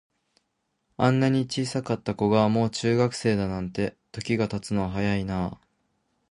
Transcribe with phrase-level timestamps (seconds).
[0.97, 5.61] あんなに小さかった子が、もう中学生だなんて、時が経つのは早いなあ。